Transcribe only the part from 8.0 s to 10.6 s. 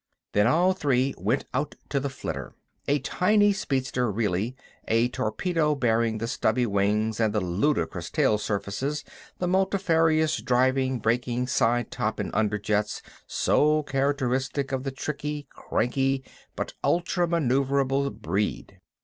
tail surfaces, the multifarious